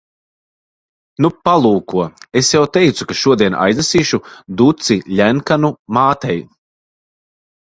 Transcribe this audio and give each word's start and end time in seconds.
Nu, 1.25 1.29
palūko. 1.49 2.05
Es 2.41 2.49
jau 2.55 2.63
teicu, 2.77 3.07
ka 3.11 3.17
šodien 3.21 3.59
aiznesīšu 3.67 4.21
duci 4.63 4.99
Ļenkanu 5.21 5.73
mātei. 5.99 6.37